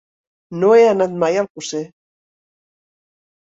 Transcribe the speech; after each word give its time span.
No 0.61 0.71
he 0.77 0.87
anat 0.93 1.13
mai 1.25 1.39
a 1.39 1.45
Alcosser. 1.47 1.85